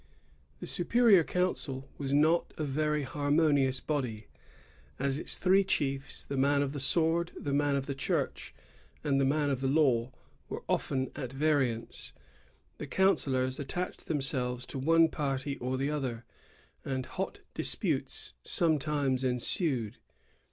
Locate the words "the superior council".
0.61-1.87